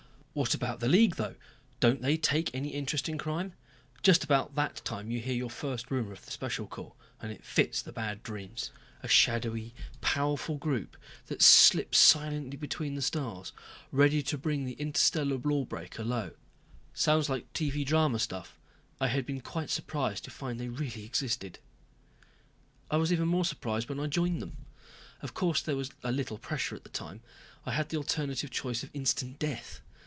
[0.33, 1.35] What about the League though?
[1.81, 3.51] Don't they take any interest in crime?
[4.01, 7.43] Just about that time you hear your first rumor of the Special Corps and it
[7.43, 8.71] fits the bad dreams.
[9.03, 10.95] A shadowy, powerful group
[11.27, 13.51] that slip silently between the stars,
[13.91, 16.31] ready to bring the interstellar lawbreaker low.
[16.93, 18.57] Sounds like TV drama stuff.
[19.01, 21.59] I had been quite surprised to find they really existed.
[22.89, 24.55] I was even more surprised when I joined them.
[25.21, 27.19] Of course there was a little pressure at the time.
[27.65, 29.81] I had the alternative choice of instant death.